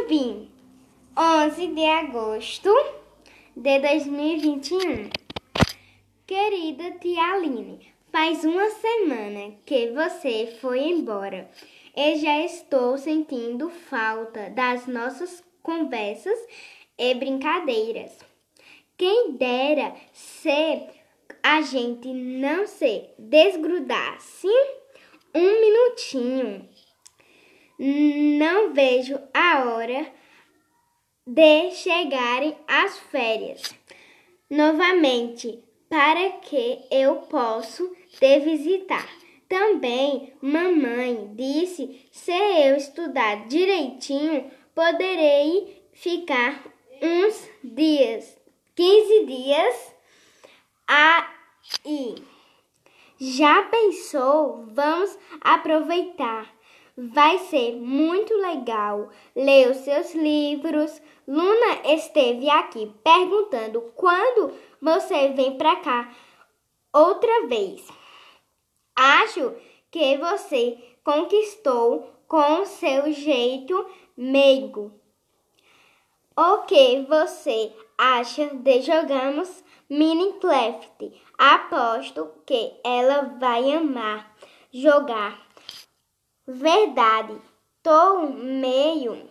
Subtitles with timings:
[0.00, 0.48] Subim,
[1.14, 2.70] 11 de agosto
[3.54, 5.10] de 2021.
[6.26, 11.50] Querida tia Aline, faz uma semana que você foi embora
[11.94, 16.38] e já estou sentindo falta das nossas conversas
[16.96, 18.16] e brincadeiras.
[18.96, 20.86] Quem dera se
[21.42, 24.48] a gente não se desgrudasse
[25.34, 26.66] um minutinho.
[27.82, 30.06] Não vejo a hora
[31.26, 33.74] de chegarem as férias
[34.50, 39.08] novamente para que eu possa te visitar.
[39.48, 46.62] Também mamãe disse se eu estudar direitinho poderei ficar
[47.00, 48.38] uns dias,
[48.76, 49.94] 15 dias
[50.86, 52.14] aí.
[53.18, 54.66] Já pensou?
[54.66, 56.59] Vamos aproveitar.
[56.96, 61.00] Vai ser muito legal ler os seus livros.
[61.26, 66.12] Luna esteve aqui perguntando quando você vem para cá
[66.92, 67.86] outra vez.
[68.94, 69.54] Acho
[69.90, 74.92] que você conquistou com seu jeito meigo.
[76.36, 81.12] O que você acha de jogarmos Minecraft?
[81.36, 84.34] Aposto que ela vai amar
[84.72, 85.49] jogar.
[86.46, 87.36] Verdade,
[87.82, 89.28] tô meio.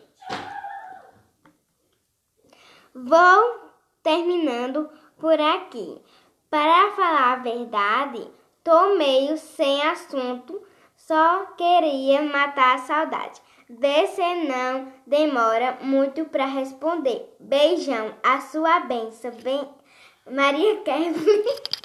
[2.93, 3.71] Vou
[4.01, 6.01] terminando por aqui.
[6.49, 8.27] Para falar a verdade,
[8.63, 10.61] tô meio sem assunto,
[10.95, 13.41] só queria matar a saudade.
[13.69, 17.35] Vê se não demora muito para responder.
[17.39, 19.31] Beijão, a sua benção.
[19.31, 19.69] Vem,
[20.29, 21.13] Maria Kevin.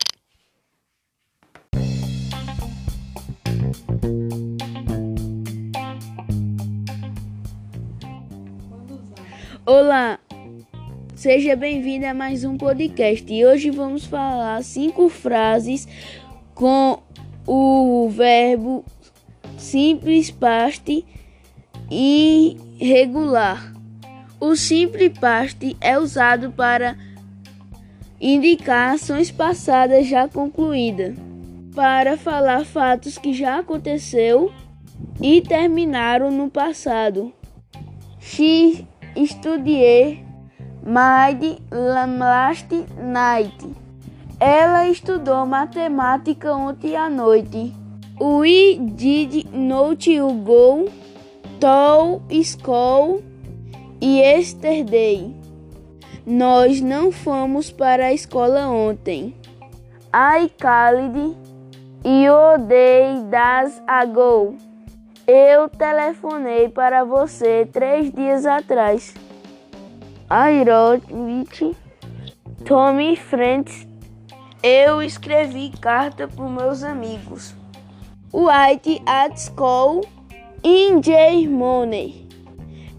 [9.66, 10.18] Olá,
[11.14, 13.32] seja bem-vindo a mais um podcast.
[13.32, 15.88] E hoje vamos falar cinco frases
[16.54, 17.02] com
[17.46, 18.84] o verbo
[19.56, 21.02] simples past
[21.90, 23.72] e regular.
[24.38, 26.98] O simples past é usado para
[28.20, 31.16] indicar ações passadas já concluídas,
[31.74, 34.52] para falar fatos que já aconteceu
[35.22, 37.32] e terminaram no passado.
[38.20, 38.86] She
[39.16, 40.24] Estudie
[40.84, 42.70] Maid last
[43.00, 43.76] night.
[44.38, 47.72] Ela estudou matemática ontem à noite.
[48.20, 50.90] We did not go
[51.60, 53.22] to school
[54.02, 55.34] yesterday.
[56.26, 59.34] Nós não fomos para a escola ontem.
[60.12, 61.36] I called
[62.04, 64.56] you days ago.
[65.26, 69.14] Eu telefonei para você três dias atrás.
[70.28, 71.76] It
[72.66, 73.86] Tommy Friends.
[74.62, 77.54] Eu escrevi carta para meus amigos.
[78.32, 80.06] White at school
[80.62, 81.00] in
[81.48, 82.28] Money.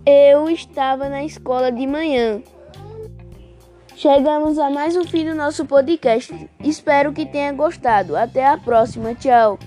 [0.03, 2.41] Eu estava na escola de manhã.
[3.95, 6.49] Chegamos a mais um fim do nosso podcast.
[6.59, 8.15] Espero que tenha gostado.
[8.15, 9.13] Até a próxima.
[9.13, 9.59] Tchau.